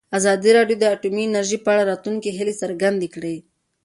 [0.17, 3.35] ازادي راډیو د اټومي انرژي په اړه د راتلونکي هیلې څرګندې کړې.